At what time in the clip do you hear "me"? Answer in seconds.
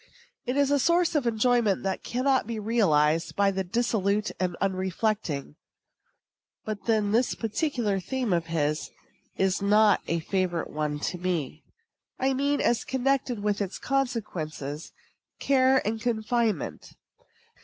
11.19-11.61